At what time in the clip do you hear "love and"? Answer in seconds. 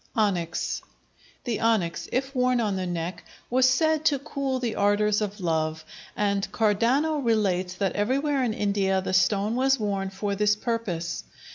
5.39-6.51